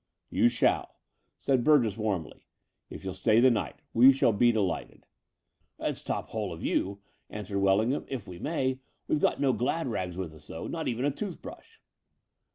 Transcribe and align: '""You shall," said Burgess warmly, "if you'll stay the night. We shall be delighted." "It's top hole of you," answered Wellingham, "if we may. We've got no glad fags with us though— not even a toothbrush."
'""You 0.31 0.49
shall," 0.49 0.95
said 1.37 1.63
Burgess 1.63 1.95
warmly, 1.95 2.47
"if 2.89 3.03
you'll 3.05 3.13
stay 3.13 3.39
the 3.39 3.51
night. 3.51 3.83
We 3.93 4.11
shall 4.11 4.33
be 4.33 4.51
delighted." 4.51 5.05
"It's 5.77 6.01
top 6.01 6.29
hole 6.29 6.51
of 6.51 6.63
you," 6.63 7.01
answered 7.29 7.59
Wellingham, 7.59 8.07
"if 8.09 8.27
we 8.27 8.39
may. 8.39 8.79
We've 9.07 9.19
got 9.21 9.39
no 9.39 9.53
glad 9.53 9.85
fags 9.85 10.15
with 10.15 10.33
us 10.33 10.47
though— 10.47 10.65
not 10.67 10.87
even 10.87 11.05
a 11.05 11.11
toothbrush." 11.11 11.77